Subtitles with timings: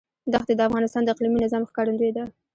[0.33, 2.23] دښتې د افغانستان د اقلیمي نظام ښکارندوی ده.